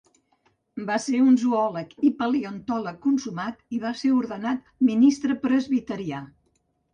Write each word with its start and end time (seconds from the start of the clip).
Va 0.85 0.93
ser 1.01 1.17
un 1.25 1.35
zoòleg 1.41 1.93
i 2.07 2.09
paleontòleg 2.21 2.97
consumat, 3.03 3.61
i 3.79 3.83
va 3.85 3.93
ser 4.01 4.13
ordenat 4.23 4.65
ministre 4.89 5.37
presbiterià. 5.45 6.25